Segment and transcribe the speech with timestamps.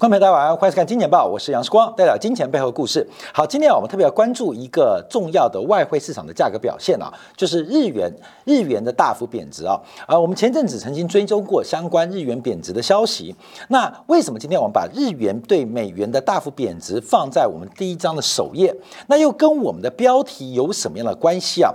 [0.00, 3.06] 观众朋友大家晚上好，欢迎收看《金钱报》，我是杨世光，带来金钱背后故事。
[3.34, 8.10] 好，今天，我们特别要关注一个重要的外汇市场的价格表现啊，就是日元
[8.46, 9.78] 日元的大幅贬值啊。
[10.06, 13.36] 啊，我们前阵子曾经追踪过相关日元贬值的消息。
[13.68, 18.74] 那为什么今天我们把日元对美元的大幅贬值放在我们第一章的首页？
[19.06, 21.74] 那又跟我们的标题有什么样的关系啊？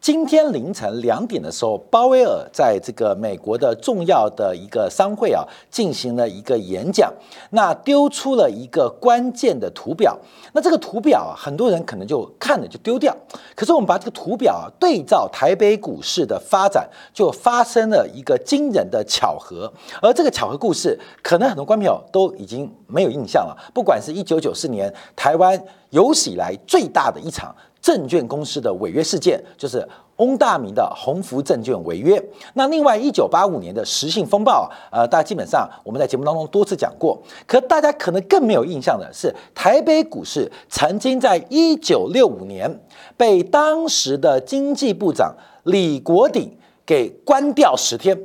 [0.00, 7.12] 今天凌晨两点的时候，鲍威尔在这个美国的重要的一个商会啊，进行了一个演讲，
[7.50, 10.18] 那丢出了一个关键的图表。
[10.54, 13.14] 那这个图表啊，很多人可能就看了就丢掉。
[13.54, 19.70] 可是我们把这个图表啊对照台北股市的发展，就发生了一个惊人的巧合。
[20.00, 23.54] 而这个巧合故事，可能很多观众朋友都已经没有印象了。
[23.74, 27.54] 不管是一九九四年台湾有史以来最大的一场。
[27.80, 29.86] 证券公司的违约事件，就是
[30.16, 32.22] 翁大明的鸿福证券违约。
[32.54, 37.20] 那另外，一九八五年的实信风暴，呃，大家基本上我们在节目当中多次讲过。
[37.46, 42.80] 可大家可能更没有印象的是，台北股市曾经在一九六五年
[43.16, 48.18] 被当时的经济部长李国鼎给关掉十天。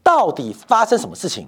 [0.00, 1.46] 到底发生什么事情？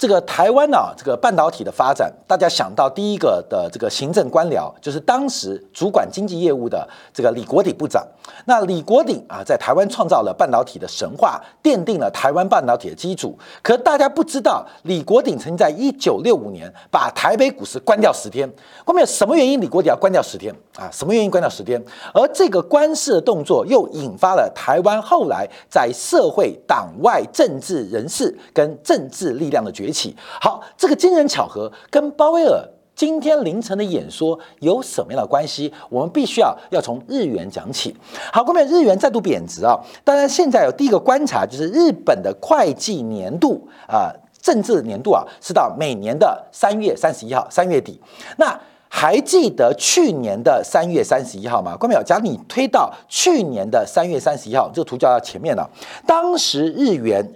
[0.00, 8.02] 这个台湾啊，这个半导体的发展，大家想到第一个的这个行政官僚，就是当时主管经济业务的这个李国鼎部长。
[8.46, 13.38] 那李国鼎啊，在台湾创造了半导体的神话，奠定了台湾半导体的基础。
[13.60, 18.50] 可大家不知道，李国鼎曾经在一九六五年把台北股市关掉十天。
[18.86, 19.60] 后面什么原因？
[19.60, 20.88] 李国鼎要关掉十天啊？
[20.90, 21.78] 什么原因关掉十天？
[22.14, 29.89] 而这个关市的动作，又引发了台湾后来在社会、党外政治人士跟政治力量的决。
[29.92, 32.62] 起好，这个惊人巧合跟鲍威尔
[32.94, 35.72] 今天凌晨的演说有什么样的关系？
[35.88, 37.96] 我们必须要要从日元讲起。
[38.30, 39.74] 好，后面日元再度贬值啊！
[40.04, 47.98] 当然，现在有第一个观察就是日本的会计年度啊，政治年度啊，是到每年的三月三十一号，三月底。
[48.36, 48.60] 那
[48.90, 51.74] 还记得去年的三月三十一号吗？
[51.78, 55.66] 关淼，假如你推到去年的三月三十一号，这个图就到前面了。
[56.06, 57.26] 当时日元。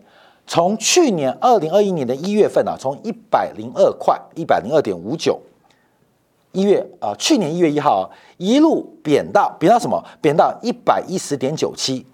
[0.47, 5.41] 从去年二零二一年的一月份啊，从一百零二块一百零二点五九，
[6.53, 8.05] 一月啊，去年一月一号啊
[8.37, 10.05] 一路贬到贬到什么？
[10.21, 12.05] 贬到一百一十点九七，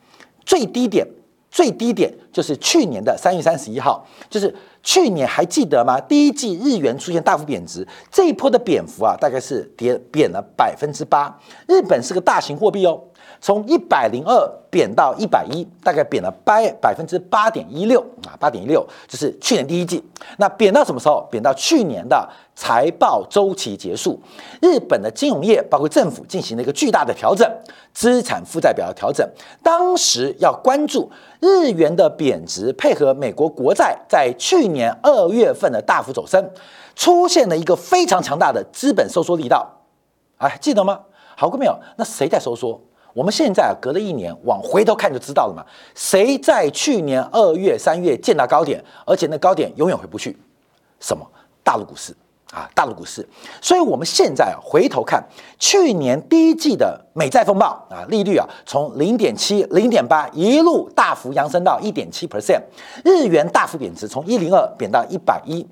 [0.46, 1.06] 最低点
[1.50, 6.00] 最低点就是去年的三月三十一号，就是去年还记得吗？
[6.00, 11.36] 第一季日元出现大幅贬值，这一波的贬幅啊，大概是跌贬了百分之八。
[11.66, 13.02] 日本是个大型货币哦。
[13.41, 20.05] 从一百零二贬到一百一，大概贬了百百分之八点一六啊，八点一六，这是去年第一季。
[20.37, 21.27] 那贬到什么时候？
[21.31, 24.21] 贬到去年的财报周期结束，
[24.61, 27.51] 日本的金融业包括政府进行了一个巨大的调整，
[27.95, 29.27] 资产负债表的调整。
[29.62, 36.51] 当时要关注日元的贬值，配合美国国债在去年二月份的大幅走升，
[36.95, 39.67] 出现了一个非常强大的资本收缩力道。
[40.37, 41.01] 哎，记得吗？
[41.37, 41.78] 好过没有？
[41.97, 42.78] 那谁在收缩？
[43.20, 45.62] 我们现在，隔了一年，往回头看就知道了嘛。
[45.94, 50.34] 谁在去年二月、三月见到高点，而且那高点永远回不去？
[51.00, 51.22] 什么？
[51.62, 52.16] 大陆股市
[52.50, 53.28] 啊，大陆股市。
[53.60, 55.22] 所以，我们现在回头看
[55.59, 62.62] 去年第一季的美债风暴啊，利率啊，从零点七、零点八一路大幅扬升到一点七 percent，
[63.04, 65.66] 日元大幅贬值，从一零二贬到一百一。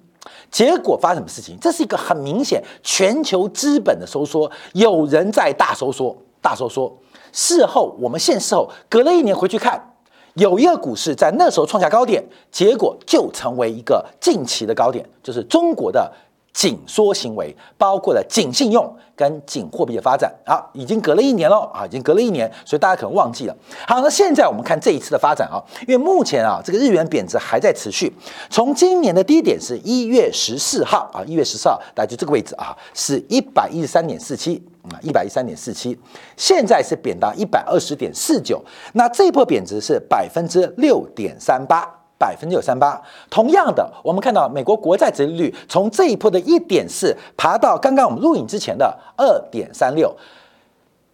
[0.51, 1.57] 结果发生什么事情？
[1.59, 6.95] 这是一个很明显全球资本的收缩，有人在大收缩，大收缩。
[7.33, 9.95] 事后，我们现事后隔了一年回去看，
[10.35, 16.13] 有一个股市在那时候创下高点，结果就成为一个近期的高点，就是中国的。
[16.59, 23.57] 紧缩行为包括了紧信用跟紧货币的发展啊，已经隔了一年了啊，已经隔了一年，所以大家可能忘记了。
[23.87, 28.13] 好，那现在我们看这一次的发展啊，因为目前啊，这个日元贬值还在持续。
[28.51, 35.97] 从今年的低点是一月十四号啊，一月十四号，大概就这个位置啊，是一百一十三点四七啊，一百一十三点四七，
[36.37, 38.61] 现在是贬到一百二十点四九，
[38.95, 41.98] 那这波贬值是百分之六点三八。
[42.19, 43.01] 百分之九三八。
[43.31, 50.15] 同样的，我们看到美国国债殖利率从这一波的一点四爬到刚刚我们录影之前的二点三六，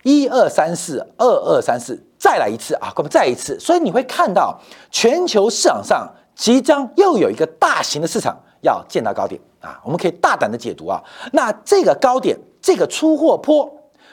[0.03, 3.61] 一二三四，二二三四，再来一次啊，我们再一次。
[3.61, 4.59] 所以你会看到
[4.91, 11.03] 全球市场上即将又有一个大型的市场要见到高点啊，我们可以大胆的解读啊。
[11.33, 13.71] 那这个高点，这个出货坡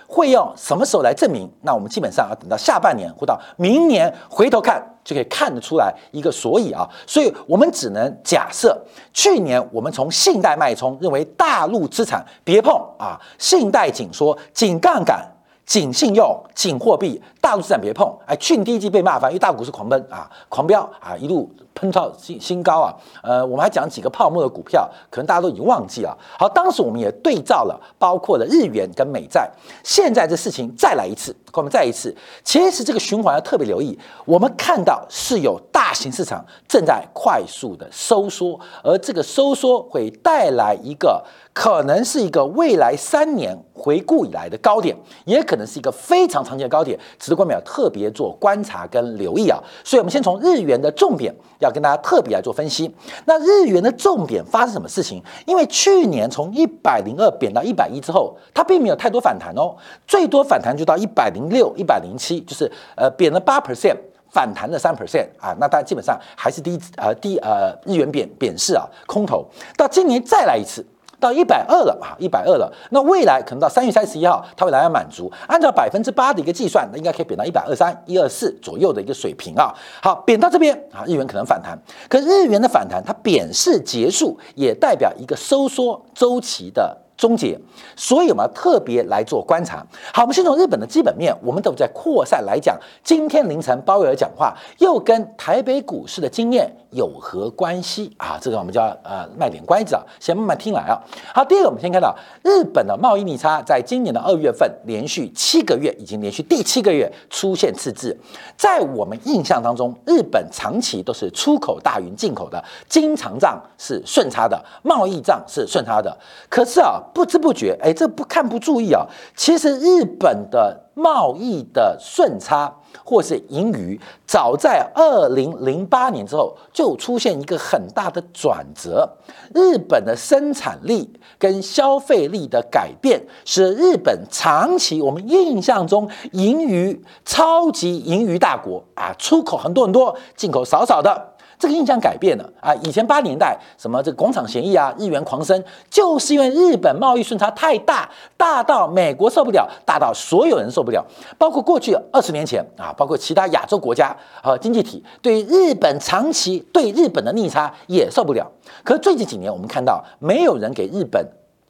[0.08, 1.50] 会用什么时候来证明？
[1.62, 4.91] 那我们基本上要等到下半年或到明年回头看。
[5.04, 8.80] 就可以看得出来一个所以啊，所以我们只能假设，
[9.14, 15.26] 去年我们从信贷脉冲认为大陆资产别碰啊，信贷紧缩、紧杠杆、
[15.66, 18.12] 紧信用、紧货币，大陆资产别碰。
[18.26, 26.18] 哎，去年第一季被骂翻，因为大股市狂奔啊，狂飙啊，一路喷到新新高啊，呃，我们还讲几个泡沫的股票，可能大家都已经忘记了。
[26.38, 29.50] 好，当时我们也对照了，包括了日元跟美债，
[29.84, 41.24] 现在这事情再来一次，我们再一次，其实这个循环要特别留意，我们看到是有大型市场正在快速的收缩，而这个收缩会带来一个。
[41.54, 44.96] 可能是一个未来三年回顾以来的高点，
[45.26, 49.62] 也可能是一个非常长期的高点，值得观众要特别做观察跟留意啊。
[49.84, 52.94] 所以，我们先从日元的重点要跟大家特别来做分析。
[53.26, 55.22] 那日元的重点发生什么事情？
[55.46, 59.76] 因为去年从一百零二贬到一百一之后，它并没有太多反弹哦，
[60.06, 63.98] 最多反弹就到一百零六、一百零七，就是呃贬了八 percent，
[64.30, 65.56] 反弹了三 percent 啊。
[65.60, 69.46] 那它基本上还是低呃低呃日元贬贬势啊，空头。
[69.78, 70.86] 到今年再来一次。
[71.22, 72.70] 到一百二了啊，一百二了。
[72.90, 75.32] 那未来可能到三月三十一号，它会来到满足。
[75.48, 79.72] 按照百分之八的一个计算，那应该可以贬到一百二三、一二四左右的一个水平啊。
[80.02, 81.78] 好，贬到这边啊，日元可能反弹。
[82.10, 86.98] 可日元的反弹，它贬势结束，也代表一个收缩周期的。
[87.22, 87.56] 终结，
[87.96, 89.86] 所以我们要特别来做观察。
[90.12, 92.76] 好，我们先从日本的基本面，我们都在扩散来讲。
[93.04, 98.40] 今天凌晨鲍威尔讲话，又跟台北股市的经验有何关系啊？
[98.42, 101.00] 这个我们就要呃卖点关子啊，先慢慢听来啊。
[101.32, 108.20] 好，第二个我们先看到日本的贸易逆差，在今年的二月份连续七个月，已经连续第七个月出现赤字。
[108.58, 116.18] 在我们印象当中，日本长期都是出口大于进口的，经常账是顺差的，贸易账是顺差的。
[116.50, 117.00] 可是啊。
[117.14, 119.06] 不知不觉，哎，这不看不注意啊。
[119.36, 122.74] 其实日本的贸易的顺差
[123.04, 129.10] 或是盈余，早在二零零八年之后就出现一个很大的转折。
[129.54, 141.31] 日本的生产力跟消费力的改变，使日本长期我们印象中盈余超级盈余大国啊，出口很多很多，进口少少的。
[141.62, 142.74] 这个印象改变了啊！
[142.82, 151.06] 以前八年代什么这个广场协议啊，日元狂升，就是因为日本贸易顺差太大，大到美国受不了，大到所有人受不了，
[151.38, 158.52] 包括过去二十年前啊，包括其他亚洲国家和经济体对日本长期对日本的逆差也受不了。
[158.84, 161.24] 可最近几年，我们看到没有人给日本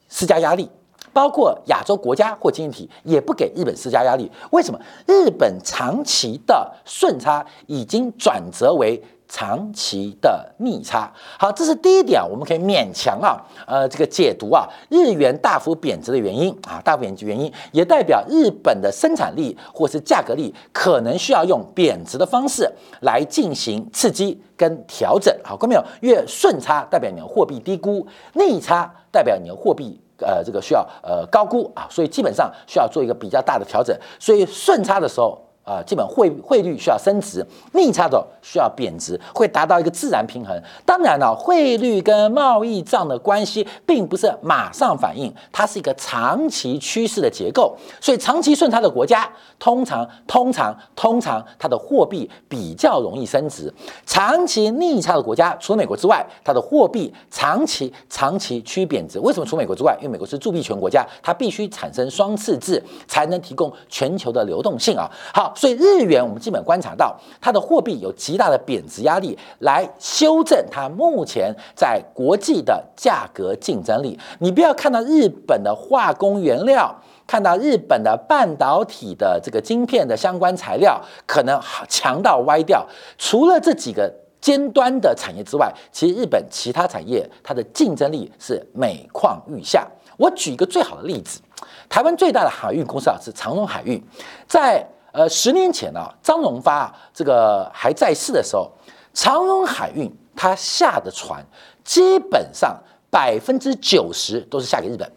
[0.08, 0.70] 施加压力，
[1.12, 4.32] 包括亚洲国家或经济体也不给日本施加压力。
[4.52, 4.80] 为什么？
[5.06, 8.98] 日本长期的顺差已经转折为。
[9.32, 22.70] 长期的逆差，好，这是第一点，我们可以勉强啊，呃，这个解读啊，日元大幅贬值的原因啊，大幅贬值原因也代表日本的生产力或是价格力可能需要用贬值的方式
[23.00, 25.34] 来进行刺激跟调整。
[25.42, 25.82] 好，看没有？
[26.02, 33.96] 越顺差代表你的货币低估，逆差代表你的货币呃这个需要呃高估啊，所以基本上需要做一个比较大的调整。
[34.20, 35.40] 所以顺差的时候。
[35.64, 40.60] 啊，基本汇汇率需要升值，逆差的需要贬值，会达到一个自然平衡。
[40.84, 47.76] 当然了，汇率跟贸易账的关系并不是马上反应，它是一个长期趋势的结构。
[48.00, 49.30] 所以，长期顺差的国家，
[49.60, 53.72] 通常、通常、通常，它的货币比较容易升值；
[54.04, 59.20] 长期逆差的国家，除了美国之外，它的货币长期、长期趋贬值。
[59.20, 59.96] 为什么除美国之外？
[60.00, 65.08] 因为美国是铸币权国家，它必须产生双赤字，才能提供全球的流动性啊。
[65.32, 65.51] 好。
[65.54, 74.18] 所以日元，我们基本观察到它的货币有极大的贬值压力，来修正它目前在国际的价格竞争力。
[74.38, 76.94] 你不要看到日本的化工原料，
[77.26, 82.86] 看到日本的半导体的这个晶片的相关材料可能强到歪掉。
[83.18, 89.86] 除了这几个尖端的产业之外，其实日本其他产业它的竞争力是每况愈下。
[90.16, 91.40] 我举一个最好的例子，
[91.88, 94.00] 台湾最大的海运公司啊是长荣海运，
[94.46, 98.70] 在呃，十年前呢，张荣发这个还在世的时候，
[99.12, 101.44] 长荣海运他下的船
[101.84, 102.74] 基本上
[103.10, 105.10] 百分之九十都是下给日本。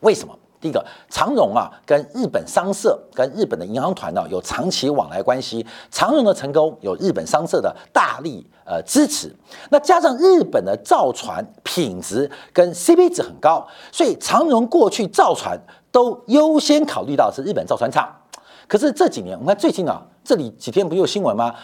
[0.00, 0.36] 为什么？
[0.60, 9.30] 第一个，长荣啊跟日本商社跟日本的银行团呢有长期往来关系，长荣的成功有日本商社的大力呃支持。
[9.70, 15.60] 那加上日本的造船品质跟 CP 值很高，所以长荣过去造船
[15.92, 18.10] 都优先考虑到是日本造船厂。
[18.68, 21.54] 可是这几年，我们看最近啊，这里几天不有新闻吗？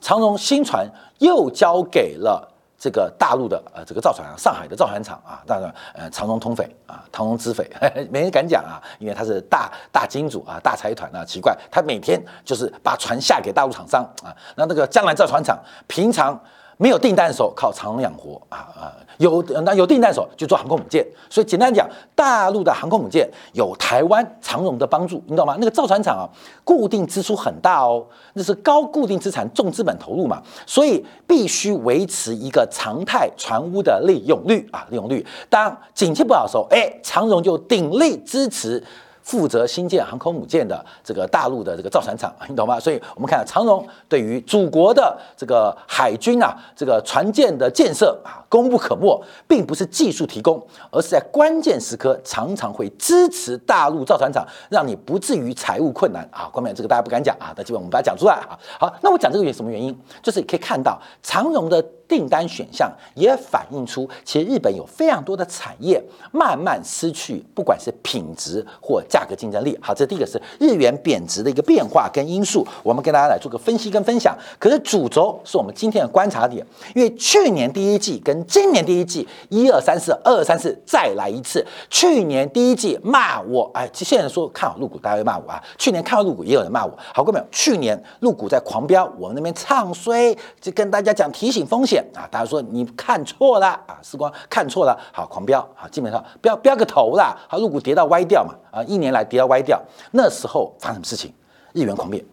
[0.00, 0.86] 长荣新船
[1.18, 2.46] 又交给了
[2.78, 7.68] 这个大陆的呃这个造船上海的造船厂啊，当然呃长荣通匪啊，长荣资匪，
[8.10, 16.38] 没人敢讲啊，因为他是大大金主啊，大财团啊，奇怪，他每天就是把船下给大陆厂商啊，那那个江南造船厂平常
[16.78, 21.04] 没有订单的时候靠长荣养活啊啊，有那有订单的时候就做航空母舰。
[21.28, 25.56] 所以简单讲，大陆的航空母舰有台湾长荣的帮助，你懂吗？
[25.58, 26.24] 那个造船厂啊，
[26.62, 35.26] 固定支出很大哦，那是高固定资产重资本投入嘛，所以必须维持一个常态船坞的利用率啊，利用率。
[35.50, 38.82] 当景气不好的时候，哎，长荣就鼎力支持。
[39.28, 42.80] 负责新建航空母舰的这个大陆的这个造船厂， 你懂吗？
[42.80, 56.48] 所以我们看到长荣对于祖国的这个海军啊，这个船舰的建设啊，功不可没，并不是技术提供，而是在关键时刻常常会支持大陆造船厂，让你不至于财务困难啊。
[56.50, 58.58] 关面这个大家不敢讲啊，那基本我们把它讲出来啊。
[58.80, 59.94] 好，那我讲这个原什么原因？
[60.22, 61.84] 就是可以看到长荣的。
[62.08, 69.78] 订单选项也反映出，其实日本有非常多的产业慢慢失去，不管是品质或价格竞争力。
[69.80, 74.36] 好，这第一个是日元贬值的一个变化跟因素，我们跟大家来做个分析跟分享。
[74.58, 81.64] 可是主轴是我们今天的观察点，因为去年第一季跟今年第一季，一二三四，二三四再来一次。
[81.90, 85.62] 去年第一季骂我，哎，现在说看好入股，大家会骂我啊。
[85.76, 86.92] 去年看好入股，也有人骂我。
[87.12, 91.97] 好，各位朋友，去年入股在狂飙，我们那边唱衰，就跟大家讲提醒风险。
[92.14, 92.26] 啊！
[92.30, 95.88] 大家说你看错了啊，时光看错了，好狂飙啊！
[95.88, 98.82] 基本上飙飙个头啦，好入股跌到歪掉嘛啊！
[98.84, 99.80] 一年来跌到歪掉，
[100.12, 101.32] 那时候发生什么事情？
[101.72, 102.24] 日元狂贬，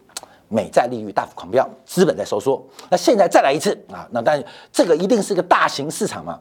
[0.48, 2.64] 美债利率大幅狂飙，资本在收缩。
[2.88, 4.06] 那现在再来一次啊！
[4.10, 4.42] 那但
[4.72, 6.40] 这个一定是个大型市场嘛，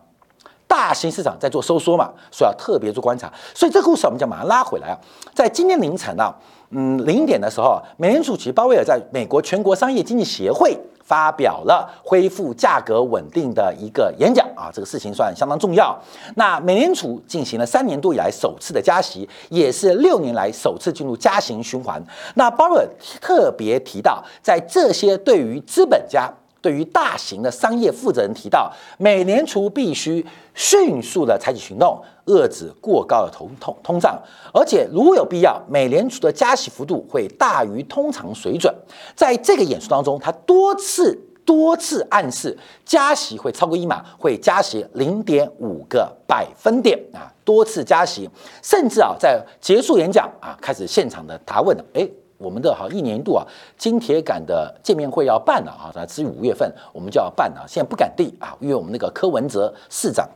[0.68, 3.32] 大型市场在做收缩嘛，所以要特别做观察。
[3.54, 4.98] 所以这个故事我们就马上拉回来啊，
[5.34, 6.34] 在今天凌晨啊，
[6.72, 10.78] 嗯零点的时候，美联储其鲍威尔在美国全国商业经济协会。
[11.08, 15.96] 发表了恢复价格稳定的一个演讲啊，这个事情算相当重要。
[16.34, 22.04] 那美联储进行了三年多以来首次的加息，也是六年来首次进入加息循环。
[22.34, 22.90] 那鲍威尔
[23.22, 26.28] 特别提到，在这些对于资本家。
[26.66, 34.20] 对于大型的商业负责人提到，美联储必须迅速的采取行动，遏制过高的通通通胀，
[34.52, 38.74] 而且如有必要，美联储的加息幅度会大于通常水准。
[39.16, 48.28] 在这个演说当中，他多次多次暗示加息会超过一码，会加息零点五个百分点啊，多次加息，
[48.64, 52.10] 甚至啊，在结束演讲啊，开始现场的答问了，哎。
[52.38, 53.46] 我们的哈一年一度啊，
[53.78, 60.28] 金铁杆的见面会要办了啊，至于五月份我们就要办了，现在不敢定啊，因为我们那个柯文哲市长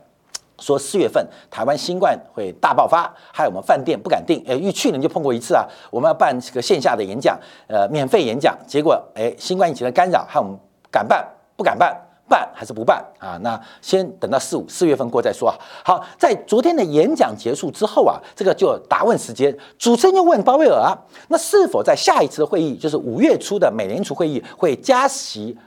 [0.58, 10.58] 说四月份台湾新冠会大爆发，害我们饭店不敢定，哎，因为去年就碰过一次啊，我们要办这个线下的演讲，呃，免费演讲，结果哎，新冠疫情的干扰，害我们
[10.90, 11.26] 敢办
[11.56, 12.09] 不敢办。
[12.30, 13.36] 办还是不办啊？
[13.42, 15.54] 那先等到四五四月份过再说啊。
[15.84, 20.96] 好，在昨天的演讲结束之后啊，这个就答问时间，主持人就问鲍威尔啊，
[21.26, 25.58] 那是否在下一次的会议，就是五月初的美联储会议会加息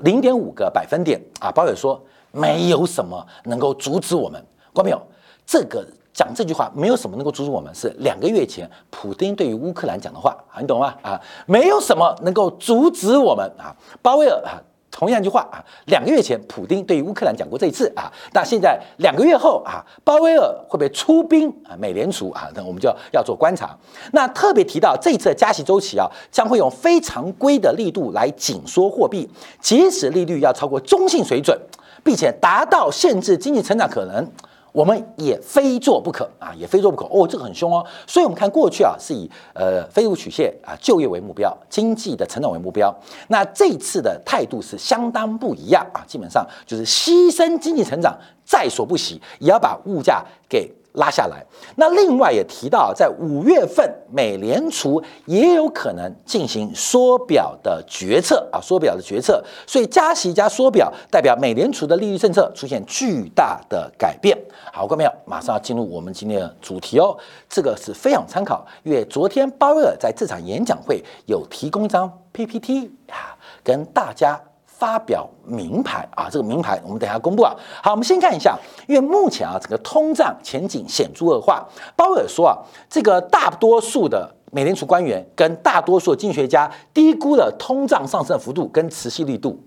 [0.00, 1.52] 零点五个百分点啊？
[1.52, 2.02] 鲍威尔说
[2.32, 5.00] 没有什么能够阻止我们，观众朋友，
[5.46, 10.92] 这个讲这句话没有什么能够阻止我们，是两个月前普京对于乌克兰讲的话啊，你懂吗？
[11.02, 13.70] 啊，没有什么能够阻止我们啊，
[14.02, 14.58] 鲍威尔啊。
[14.90, 21.76] 同样一句话啊，两个月前普京对于乌克兰讲过这一次啊，那现在两个月后啊，鲍威尔会不会出兵啊？
[21.78, 23.76] 美联储啊，那我们就要做观察。
[24.12, 29.30] 那特别提到这一次的加息周期啊，将会用非常规的力度来紧缩货币，
[29.60, 31.58] 即使利率要超过中性水准，
[32.02, 34.28] 并且达到限制经济成长可能。
[34.72, 37.84] 我们也非做不可啊，也非做不可哦，这个很凶哦。
[38.06, 42.94] 所以，我们看过去啊，是以呃非物曲线啊，就业为目标，经济的成长为目标。
[43.28, 50.70] 那这次的态度是相当不一样啊，基本上就是牺牲经济成长在所不惜，也要把物价给。
[50.92, 51.44] 拉下来。
[51.76, 59.42] 那另外也提到，在五月份，美联储也有可能进行缩表的决策啊，缩表的决策。
[59.66, 64.36] 所以加息加缩表，代表美联储的利率政策出现巨大的改变。
[64.72, 67.16] 好，各位朋友，马上要进入我们今天的主题哦。
[67.48, 74.40] 这个是非常参考，因为昨天鲍威尔在这场演讲会有提供一张 PPT 啊，跟大家。
[74.80, 77.54] 发表名牌啊，这个名牌我们等一下公布啊。
[77.82, 78.58] 好，我们先看一下，
[78.88, 81.62] 因为目前啊，整个通胀前景显著恶化。
[81.94, 82.56] 鲍威尔说啊，
[82.88, 89.62] 这个大多数的美联储官员跟大多数经济学家低估了通胀上升的幅度跟持续力度。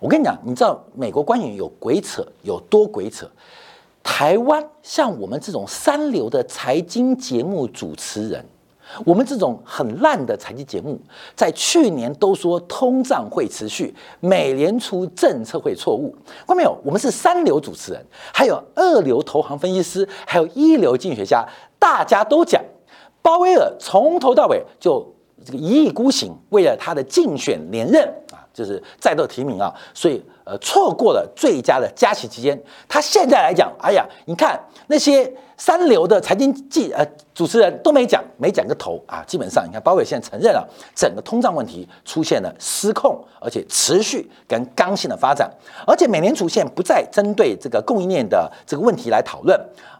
[0.00, 3.30] 我跟你讲，你知道美国官员有鬼扯，有多鬼扯？
[4.02, 8.42] 台湾像我们这种三流的财经节目主持人。
[9.04, 10.98] 我们这种很烂的财经节目，
[11.34, 16.14] 在去年都说通胀会持续，美联储政策会错误。
[16.46, 16.76] 看到没有？
[16.84, 21.46] 我们是三流主持人，还有二流投行分析师，还有一流经济学家，
[21.78, 22.62] 大家都讲，
[23.22, 25.06] 鲍威尔从头到尾就
[25.44, 32.60] 这个一意孤行，为了他的竞选连任啊，就是再度提名啊，所以呃错过了最佳的佳期期间。
[32.88, 39.22] 他现在来讲，哎呀，你看那些三流的财经记呃主持人都没讲，没讲个头啊。
[39.24, 45.48] 基本上你看，鲍威尔现在承认了整个通胀问题出现了失控，而且持续跟刚性的发展，
[45.86, 49.56] 而且美联储现在不再针对这个供应链的这个问题来讨论，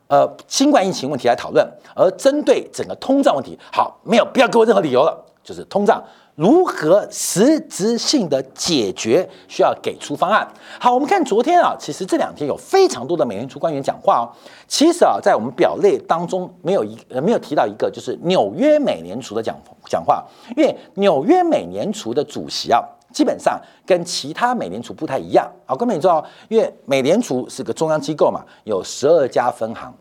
[0.08, 1.64] 呃，新冠疫情问题来讨论，
[1.94, 6.02] 而针对整个通胀问题，好，没有不要给我任何理由了，就是通胀。
[6.34, 9.28] 如何实质性的解决？
[9.46, 10.46] 需要给出方案。
[10.78, 14.24] 好，我们看昨天啊，其实这两天有非常多的美联储官员讲话哦。
[14.66, 19.54] 其实啊，在我们表列当中，没有一呃没有提到一个，就是纽约美联储的讲
[19.86, 20.24] 讲话。
[20.56, 22.82] 因为纽约美联储的主席啊，
[23.12, 25.76] 基本上跟其他美联储不太一样啊。
[25.76, 29.92] 各位知道，因为美联储是个中央机构嘛，有十二家分行。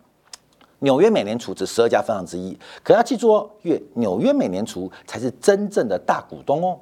[0.79, 6.79] 纽约美联储只十二家分行之一，可要记住哦，越纽约美联储才是真正的大股东哦，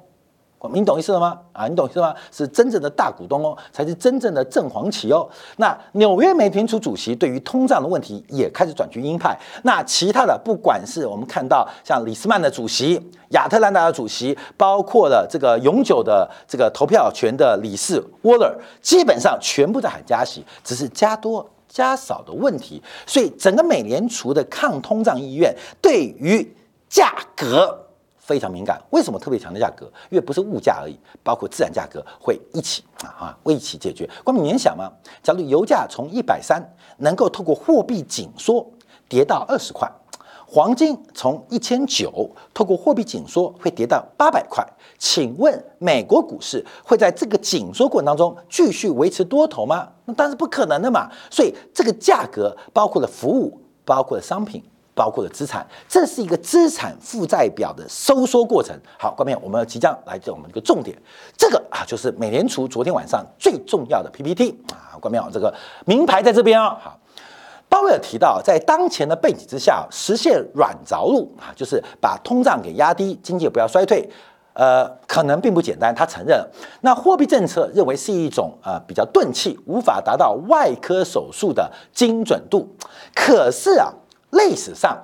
[0.72, 1.38] 你懂意思了吗？
[1.52, 2.12] 啊，你懂意思吗？
[2.32, 5.28] 是真正的大股东哦，才是真正的正黄旗哦。
[5.56, 9.38] 那纽约美联储主席对于通胀的问题也开始转去鹰派。
[9.62, 13.00] 那其他的，不管是我们看到像李斯曼的主席、
[13.30, 18.52] 亚特兰大的主席，包括了这个永久的这个投票权的理事沃勒，
[18.82, 21.48] 基本上全部在喊加息，只是加多。
[21.68, 26.56] 加少的问题，所以整个美联储的抗通胀意愿对于
[26.88, 27.78] 价格
[28.16, 28.80] 非常敏感。
[28.90, 29.86] 为什么特别强调价格？
[30.10, 34.08] 因为不是物价而已，包括自然价格会一起啊啊，会一起解决。
[34.24, 34.90] 光你想吗？
[35.22, 36.62] 假如油价从一百三
[36.98, 38.66] 能够透过货币紧缩
[39.08, 39.90] 跌到二十块。
[40.50, 49.86] 黄金从一千九透过货币紧缩会跌到八百块，请问美国股市会在这个紧缩过程当中继续维持多头吗？
[50.06, 51.10] 那当然是不可能的嘛。
[51.30, 54.62] 所以这个价格包括了服务，包括了商品，
[54.94, 58.74] 包括了资产，这是一个资产负债表的收缩过程。
[58.98, 60.96] 好，观众我们即将来讲我们一个重点，
[61.36, 66.97] 这个啊就是美联储昨天晚上最重要的 PPT 啊，观众这个名牌在这边哦，好。
[67.68, 74.08] 鲍威尔提到，在当前的背景之下，实现软着陆啊，就是把通胀给压低，经济不要衰退，
[74.54, 75.94] 呃，可能并不简单。
[75.94, 76.42] 他承认，
[76.80, 82.74] 那货币政策认为是一种呃比较钝器，无法达到外科手术的精准度。
[83.14, 83.92] 可是啊，
[84.30, 84.98] 历史上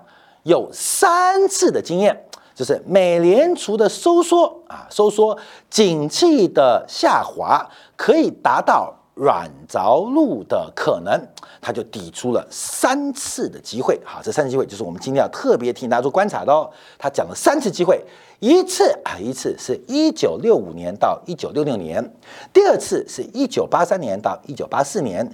[0.44, 2.24] 有三次的经验，
[2.54, 5.36] 就是美联储的收缩啊，收缩，
[5.68, 8.94] 景气的下滑，可以达到。
[9.14, 11.20] 软着陆的可能，
[11.60, 13.98] 他就抵出了三次的机会。
[14.04, 16.68] 好，这三次机会就是我们今天要特别替大家做观察的哦。
[16.98, 18.04] 他讲了三次机会，
[18.40, 22.12] 一次啊，一次是一九六五年到一九六六年，
[22.52, 25.24] 第二次是一九八三年到一九八四年，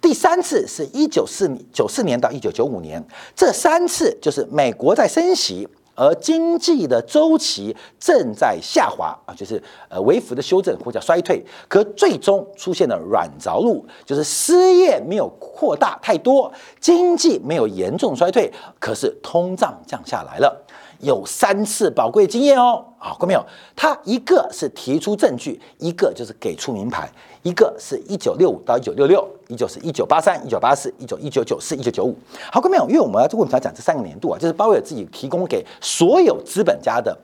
[0.00, 3.04] 第三次是一九四九四年到一九九五年。
[3.34, 5.68] 这三次就是美国在升息。
[5.96, 20.65] 而经济的周期正在下滑啊，就是呃微幅的修正或者衰退，可最终出现了软着陆，就是失业没有扩大太多，经济没有严重衰退，可是通胀降下来了。
[21.00, 23.44] 有三次宝贵经验哦，好，过没有？
[23.74, 27.08] 他一个是提出证据，一个就是给出名牌，
[27.42, 32.16] 一个是一九六五到一九六六，一九是一九八三、一九八四、一九一九九四、一九九五。
[32.50, 32.88] 好，过没有？
[32.88, 34.38] 因为我们要为什么要讲这三个年度啊？
[34.38, 37.16] 就是鲍威尔自己提供给所有资本家的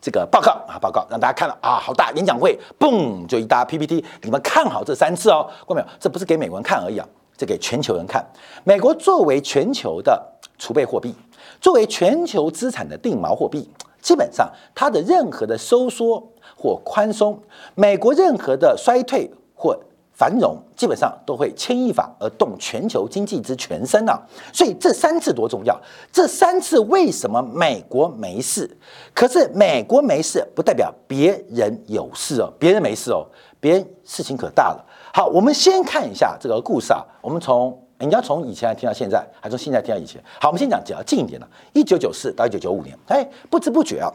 [0.00, 5.88] 这个报告啊，报告让大家看了啊，好大演讲会，嘣就一大 PPT，你们看好这三次哦，过没有？
[6.00, 8.24] 这不是给美国人看而已啊，这给全球人看。
[8.64, 10.20] 美国作为全球的
[10.58, 11.14] 储备货币。
[11.60, 13.68] 作为全球资产的定锚货币，
[14.00, 17.40] 基本上它的任何的收缩或宽松，
[17.74, 19.78] 美国任何的衰退或
[20.12, 24.20] 繁荣，基本上都会牵一发而动全球经济之全身啊！
[24.52, 25.80] 所以这三次多重要？
[26.12, 28.68] 这三次为什么美国没事？
[29.14, 33.26] 可是美国没事不代表别人有事哦，别人没事哦，
[33.60, 34.84] 别人事情可大了。
[35.12, 37.80] 好，我们先看一下这个故事啊，我们从。
[38.00, 40.22] 你要从以前听到现在，还从现在听到以前？
[40.40, 44.08] 好，我们先讲讲近一点的，一九九四到一九九五年，哎，不知不觉啊，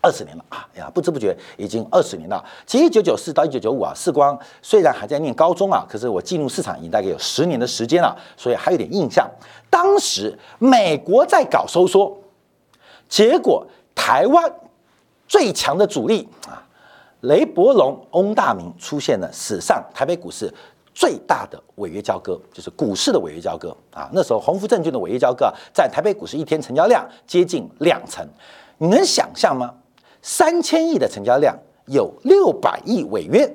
[0.00, 2.44] 二十年了啊，呀，不知不觉已经二十年了。
[2.64, 9.28] 其实一九九四到一九九五啊，世光虽然还在念高中啊，可是我进入市场已经大概有十年的时间了，所以还有点印象。
[9.68, 12.16] 当时美国在搞收缩，
[13.08, 14.52] 结果台湾
[15.26, 16.62] 最强的主力啊，
[17.22, 20.54] 雷伯龙、翁大明出现了史上台北股市。
[20.94, 24.08] 最大的违约交割就是股市的违约交割啊！
[24.12, 28.24] 那时候鸿福证券的违约交割在台北股市一天成交量接近两成，
[28.78, 29.74] 你能想象吗？
[30.22, 33.52] 三千亿的成交量有六百亿违约，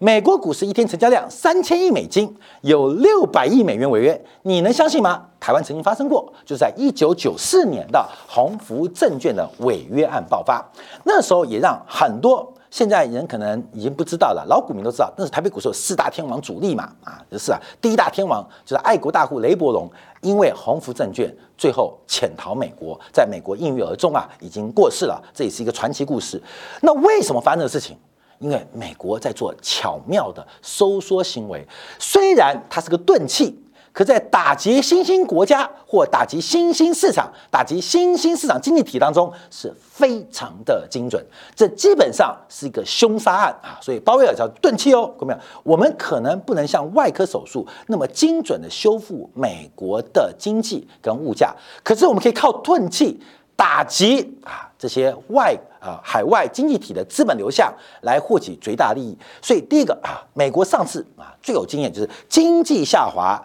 [0.00, 5.26] 美国股市一天成交量三千亿美金有六百亿美元违约，你能相信吗？
[5.38, 10.60] 台湾曾经发生过，就是在一九九四年的鸿福证券的违约案爆发，
[11.04, 12.52] 那时候也让很多。
[12.72, 19.86] 现在人可能已经不知道了，老股民都知道，那是台北股市有四大天王主力嘛，啊，就是啊，第一大天王就是爱国大户雷伯龙，
[20.22, 26.42] 因为鸿福证券最后潜逃美国，在美国应运而终啊，已经过世了，这也是一个传奇故事。
[26.80, 27.94] 那为什么发生这个事情？
[28.38, 31.62] 因为美国在做巧妙的收缩行为，
[31.98, 33.58] 虽然它是个钝器。
[33.92, 41.22] 可在打击新兴国家或打击新兴市场、打击新兴市场经济体当中是非常的精准，
[41.54, 43.76] 这基本上是一个凶杀案啊！
[43.82, 53.20] 所以鲍威尔叫钝器哦，各位，我们可能不能像外科手术那么精准的修复美国的经济跟物价，可是我们可以靠钝器
[53.54, 59.14] 打击啊这些外啊海外经济体的资本流向，来获取最大利益。
[59.42, 63.38] 所以第一个啊，美国上次啊最有经验就是经济下滑。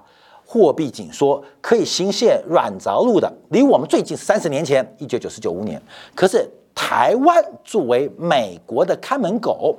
[0.49, 5.79] 货币紧缩可以行现软着陆的，离我们最近是三十年前，一九九四九五年。
[6.15, 9.77] 可是台湾作为美国的看门狗，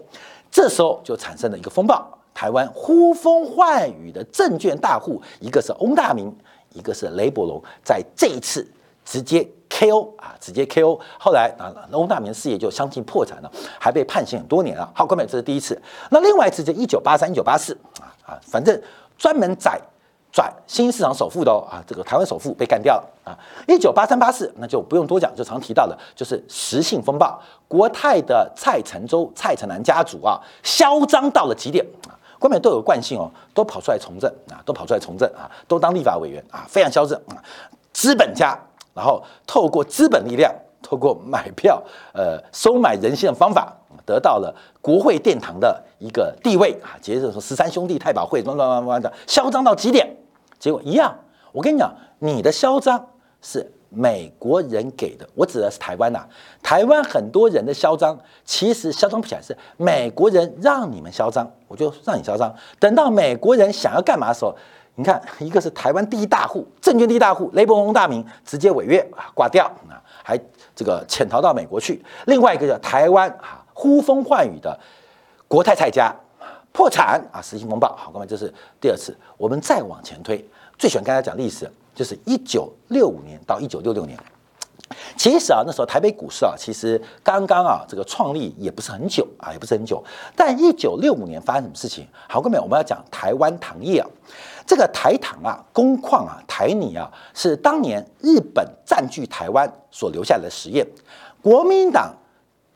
[0.50, 2.06] 这时候就产生了一个风暴。
[2.34, 6.30] 台湾呼风唤雨的证券大户，一个是翁大明，
[6.74, 8.64] 一个是雷伯龙，在这一次
[9.04, 11.00] 直接 KO 啊，直接 KO。
[11.18, 13.50] 后来啊，翁大明事业就相继破产了，
[13.80, 14.88] 还被判刑很多年了。
[14.94, 15.80] 好，各位，这是第一次。
[16.10, 18.78] 那另外一次就一九八三、一九八四啊啊，反正
[19.16, 19.80] 专门宰。
[20.38, 23.34] 转新市场首富的哦啊，这个台湾首富被干掉了啊！
[23.66, 32.14] 一九八三八四，那就不用多讲，就常提到的，就是实信风暴，国泰的蔡成洲、蔡成南家族啊，嚣张到了极点啊！
[32.38, 37.42] 官员都有惯性哦，都跑出来从政啊，都跑出来从政啊，都当立法委员啊，非常嚣张啊！
[37.92, 38.56] 资本家，
[38.94, 46.94] 然后透过资本力量，透过买票，呃，收买人心的方法，得到了国会殿堂的一个地位啊！
[47.02, 50.08] 接着说十三兄弟太保会乱乱乱乱的嚣张到极点。
[50.58, 51.16] 结果一样，
[51.52, 53.08] 我跟你讲，你的嚣张
[53.40, 56.26] 是美国人给的，我指的是台湾呐。
[56.62, 62.54] 台湾很多人的嚣张，其实嚣张不起来，是美国人让你们嚣张，我就让你嚣张。
[62.78, 64.54] 等到美国人想要干嘛的时候，
[64.96, 70.38] 你看，一个是台湾第一大户，证券第一大户雷伯龙大名直接违约啊挂掉啊，还
[70.74, 71.94] 这个潜逃到美国去；
[72.26, 74.78] 另外一个叫台湾啊呼风唤雨的
[75.46, 76.14] 国泰蔡家。
[76.72, 77.42] 破产啊！
[77.42, 79.16] 实行风暴，好，各位，这是第二次。
[79.36, 80.44] 我们再往前推，
[80.78, 84.16] 最喜欢跟大家讲历史，就是一九六五年到一九六六年。
[85.16, 90.02] 其实啊，那时候台北股市啊，其实刚刚啊，这个创立也不是很久啊，也不是很久。
[90.36, 92.06] 但一九六五年发生什么事情？
[92.28, 94.06] 好，各位，我们要讲台湾糖业啊，
[94.64, 100.86] 这个台糖啊，工矿啊，台泥啊，是当年日本占据台湾所留下来的实验，
[101.42, 102.14] 国民党。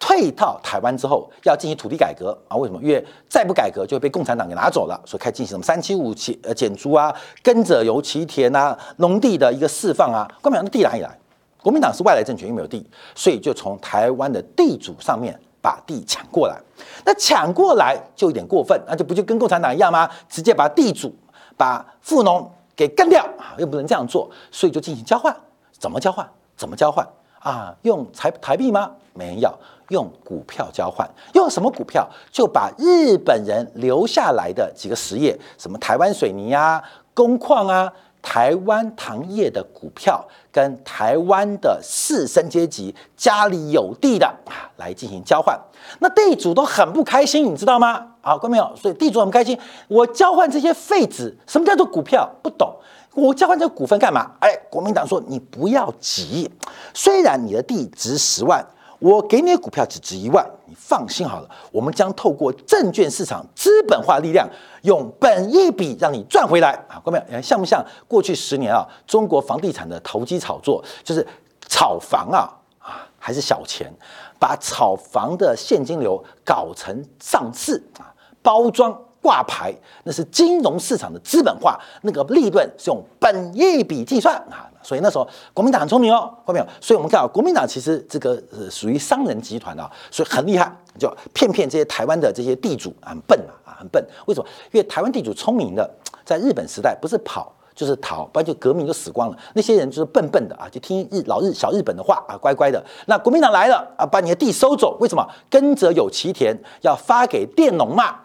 [0.03, 2.57] 退到台湾之后，要进行土地改革啊？
[2.57, 2.83] 为什么？
[2.83, 10.29] 因为再不改革就会被共产党给拿走了，所以开始进行什么三七五减呃减租啊，耕者有其田啊，农地的一个释放啊。
[10.43, 11.17] 国民党的地哪里来？
[11.62, 12.85] 国民党是外来政权，又没有地，
[13.15, 16.61] 所以就从台湾的地主上面把地抢过来。
[17.05, 20.11] 那抢过来就有点过分，那就不就跟共产党一样吗？
[20.29, 21.15] 直接把地主、
[21.57, 23.55] 把富农给干掉啊？
[23.57, 25.33] 又不能这样做，所以就进行交换。
[25.79, 26.29] 怎么交换？
[26.57, 27.07] 怎么交换
[27.38, 27.73] 啊？
[27.83, 28.91] 用台台币吗？
[29.15, 29.57] 没人要。
[29.88, 32.09] 用股票交换，用什么股票？
[32.31, 37.92] 就把日本人留下来的几个实业，什么台湾水泥啊、工矿啊、
[38.23, 45.59] 台湾糖业的股票，跟台湾的士绅阶级家里有地的啊，来进行交换。
[45.99, 48.07] 那地主都很不开心，你知道吗？
[48.23, 48.73] 啊，看到没有？
[48.77, 49.59] 所以地主很不开心。
[49.88, 52.29] 我交换这些废纸，什么叫做股票？
[52.42, 52.73] 不懂。
[53.14, 54.31] 我交换这股份干嘛？
[54.40, 56.51] 哎，国民党说你不要急，
[56.95, 58.64] 虽然你的地值十万。
[59.03, 61.51] 我给你的股票只值一万，你放心好了。
[61.73, 64.49] 我们将透过证券市场资本化力量，
[64.83, 67.03] 用本一笔让你赚回来啊！
[67.05, 68.87] 各位，像不像过去十年啊？
[69.05, 71.27] 中国房地产的投机炒作，就是
[71.69, 72.47] 炒房啊
[72.79, 73.93] 啊，还是小钱，
[74.38, 78.07] 把炒房的现金流搞成上市啊，
[78.41, 84.71] 包装挂牌，那是金融市场的资本化，那个利润是用本一笔计算啊。
[84.83, 86.66] 所以那时候国民党很聪明哦，看到没有？
[86.81, 94.05] 所以我们看到国民党其实这个呃属于商人集团啊，所以很厉害，就骗骗这些台湾的这些地主很笨啊啊很笨。
[94.27, 94.47] 为什么？
[94.73, 95.88] 因为台湾地主聪明的，
[96.25, 99.37] 在日本时代不是跑就是逃，不然就革命就死光了。
[99.55, 102.83] 那些人就是笨笨的啊，就听日老日小日本的话啊，乖乖的。
[103.07, 105.27] 那国民党来了啊，把你的地收走，为什么？
[105.49, 108.16] 耕者有其田，要发给佃农嘛。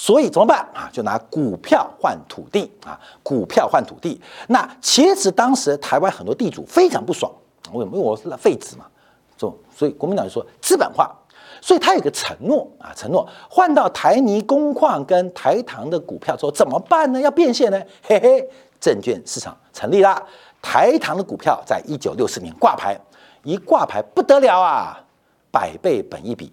[0.00, 0.88] 所以怎么办啊？
[0.90, 2.98] 就拿股票换土地啊！
[3.22, 4.18] 股票换土地。
[4.48, 7.30] 那其实当时台湾很多地主非常不爽，
[7.74, 7.98] 为什么？
[7.98, 8.86] 因为我是废纸嘛。
[9.36, 11.14] 所所以国民党就说资本化。
[11.60, 17.20] 所以他有个承诺啊，承诺换到台泥工矿跟台糖的股票之后怎么办呢？
[17.20, 17.78] 要变现呢？
[18.02, 18.48] 嘿嘿，
[18.80, 20.22] 证券市场成立啦。
[20.62, 22.98] 台糖的股票在一九六四年挂牌，
[23.42, 24.98] 一挂牌不得了啊，
[25.50, 26.50] 百倍本一比。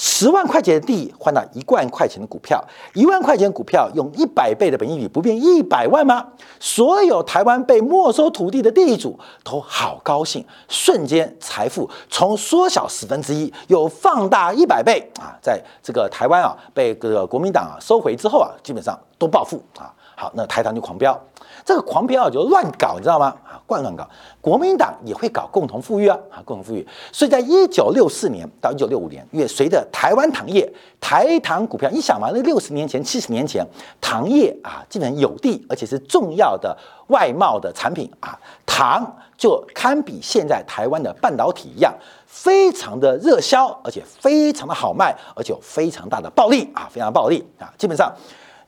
[0.00, 6.24] 十万块钱的地换到一万块钱的股票，一万块钱股票用一百倍的本益比，不变一百万吗？
[6.60, 15.34] 所有台湾被没收土地的地主都好高兴，瞬间财富从缩小十分之一又放大一百倍啊！
[15.42, 19.92] 在这个台湾啊被这个国民党啊收回之后啊，基本上都暴富啊。
[20.20, 21.16] 好，那台糖就狂飙。
[21.64, 23.26] 这个狂飙啊就乱搞，你知道吗？
[23.44, 24.04] 啊，惯乱搞，
[24.40, 26.84] 国民党也会搞共同富裕啊，啊，共同富裕。
[27.12, 30.68] 所以在一九六四年到一九六五年，因为随着台湾糖业、
[31.00, 33.64] 台糖股票，你想嘛，那六十年前、七十年前，
[34.00, 36.76] 糖业啊，基本上有地，而且是重要的
[37.08, 41.94] 外贸的产品啊，糖就堪比现在台湾的半导体一样，
[42.26, 48.12] 非常的热销，而且非常的好卖，而且有非常大的暴利啊，非常暴利啊，基本上。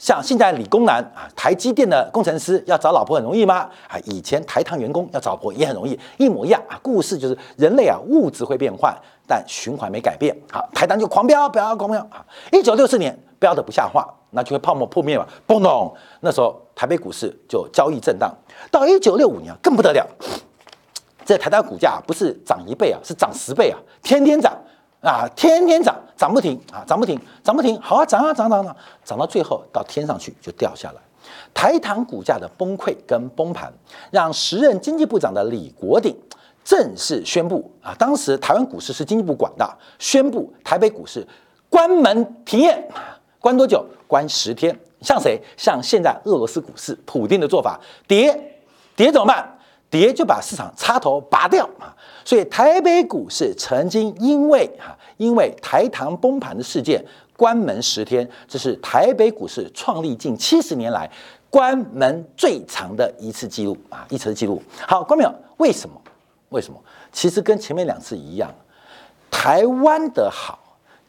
[0.00, 3.68] 像现在理工男啊，台积电的工程师要找老婆很容易吗？
[3.86, 6.80] 啊，以前台糖员工要找老婆也很容易，一模一样啊。
[6.82, 10.34] 故事就是人类啊，物质会变换，但循环没改变。
[10.50, 12.24] 好，台糖就狂飙，飙狂飙啊！
[12.50, 15.94] 一九六四年飙的不像话，那就会泡沫破灭嘛，嘣咚！
[16.20, 18.34] 那时候台北股市就交易震荡。
[18.70, 20.08] 到一九六五年更不得了，
[21.26, 24.56] 这台糖股价不是涨一倍啊，是涨十倍啊，天天涨。
[25.00, 31.00] 啊，天天涨，涨不停啊，涨不停，涨不停，好啊，涨啊，涨涨涨，涨到最后到天上去就掉下来。
[31.54, 33.72] 台糖股价的崩溃跟崩盘，
[34.10, 36.16] 让时任经济部长的李国鼎
[36.64, 41.26] 正式宣布啊，当时台湾股市是经济部管的，宣布台北股市
[41.68, 42.88] 关门停业，
[43.38, 43.84] 关多久？
[44.06, 44.78] 关十天。
[45.00, 45.40] 像谁？
[45.56, 48.60] 像现在俄罗斯股市，普京的做法，跌
[48.94, 49.58] 跌怎么办？
[49.90, 51.92] 跌就把市场插头拔掉啊，
[52.24, 57.04] 所以台北股市曾经因为哈因为台糖崩盘的事件
[57.36, 61.10] 关门十天，这是台北股市创立近七十年来
[61.50, 64.62] 关门最长的一次记录啊一次记录。
[64.86, 65.34] 好，关没有？
[65.56, 66.00] 为什么？
[66.50, 66.78] 为什么？
[67.10, 68.48] 其实跟前面两次一样，
[69.30, 70.58] 台湾的好。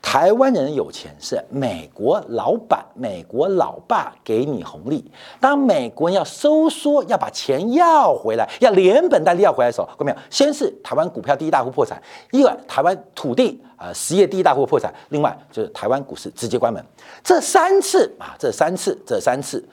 [0.01, 5.09] 台湾人有钱是美国老板、美国老爸给你红利。
[5.39, 10.17] 当美国人要收缩、要把钱要回来、要连本带利要回来的时候，看到没有？
[10.29, 16.83] 先是台湾股票第一大户破产，一个台湾土地啊实业第一大户破产，另外就是台湾股市直接关门。
[17.23, 19.63] 这三次啊，这三次，这三次，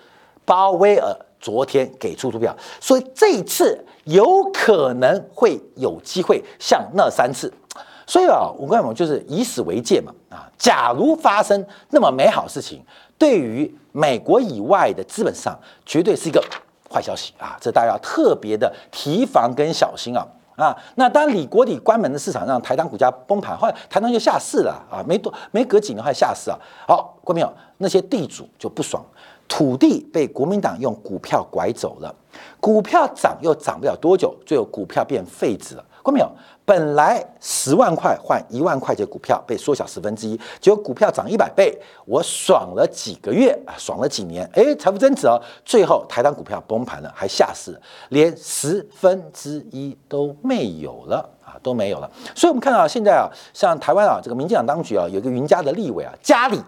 [0.45, 7.53] 鲍威尔昨天给出图表，所以这一次有可能会有机会像那三次。
[8.09, 12.83] 所以啊，我跟你们就是以史为鉴嘛啊，假如发生那么美好事情，
[13.19, 16.43] 对于美国以外的资本上绝对是一个
[16.91, 20.75] 坏消息啊，这大家要特别的提防跟小心啊啊。
[20.95, 26.59] 那当李国鼎关门的市场让台糖股价崩盘，后来台糖就下市了啊，没多没隔几年还下市啊。
[26.87, 27.53] 好，关没有？
[27.77, 29.05] 那些地主就不爽，
[29.47, 32.15] 土地被国民党用股票拐走了，
[32.59, 35.85] 股票涨又涨不了多久，最后股票变废纸了。
[36.13, 36.31] 没有？
[36.65, 45.41] 本来十万块换一万块钱股票被缩小十分之一，结果股票涨一百倍，我爽了几个月啊，爽了几年，哎，财富增值哦。
[45.65, 52.11] 最后台湾股票崩盘了，还下市，连十分之一都没有了啊，都没有了。
[52.35, 56.61] 所以我们看到现在啊，像台湾啊，这个民进党当局啊，有一个云家的立委啊，家里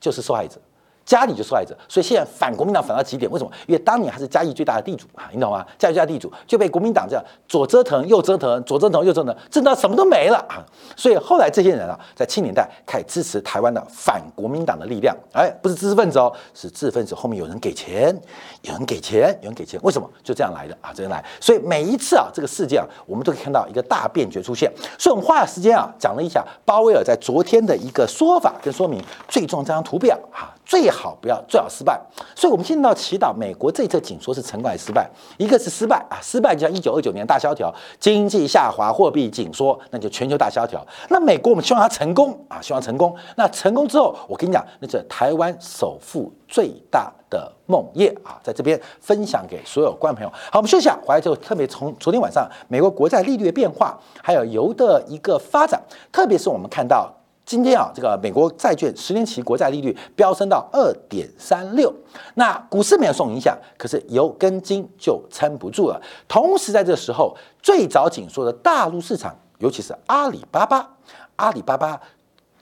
[0.00, 0.60] 就是受害者。
[1.04, 3.30] 家里就受害者，所以现在反国民党反到极点。
[3.30, 3.50] 为什么？
[3.66, 5.64] 因为当年还是嘉义最大的地主啊，你懂吗？
[5.78, 10.64] 嘉义最大地主就被国民党这样左折腾右折腾，左折腾右折腾，挣到什么都没了啊！
[10.96, 15.14] 所以后来这些人啊，在七年代开始支持台湾的反国民党的力量。
[15.32, 18.18] 哎，不是知识分子哦，是知识分子后面有人给钱，
[18.62, 19.78] 有人给钱，有人给钱。
[19.82, 20.08] 为什么？
[20.22, 21.24] 就这样来的啊，这样来。
[21.40, 24.72] 所以每一次啊，这个事件啊，我们都可以看到一个大变局出现。
[24.98, 29.02] 所以我们花了时间啊，讲了一下鲍威尔在昨天的一个说法跟说明。
[29.28, 30.54] 最重要这张图表啊。
[30.64, 32.00] 最好不要，最好失败。
[32.34, 35.08] 所以，我们现在要祈祷美国这次紧缩是成功还是失败？
[35.36, 40.84] 一个是失败啊，失败就像一九二九年大萧条，经济下滑，货币紧缩，那就全球大萧条。
[41.08, 43.14] 那美国我们希望它成功啊，希望成功。
[43.36, 50.32] 那成功之后，我跟你讲，那是台湾首富最大的梦魇啊，在这边分享给所有观众朋友。
[50.50, 57.12] 好，我们休息啊，回来之后特别从昨天晚上美国国债利率的变化，还有油的一个发展，特别是我们看到。
[57.46, 61.92] 今天啊，这个美国债券十年期国债利率飙升到二点三六，
[62.34, 66.00] 那股市没有受影响，可是油跟金就撑不住了。
[66.26, 70.88] 同时在这时候，最早紧缩的大陆市场，尤其是阿里巴巴，
[71.36, 72.00] 阿里巴巴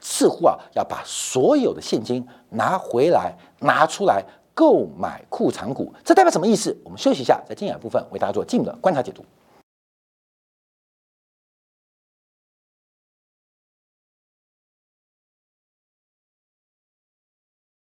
[0.01, 4.21] 似乎啊要把所有的现金拿回来，拿出来
[4.53, 6.77] 购买库藏股，这代表什么意思？
[6.83, 9.23] 我们休息一下，在精彩部分为大家做进一步的观察解读。